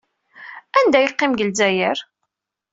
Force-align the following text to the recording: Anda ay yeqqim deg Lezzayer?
Anda 0.79 0.95
ay 0.97 1.03
yeqqim 1.05 1.31
deg 1.35 1.45
Lezzayer? 1.49 1.97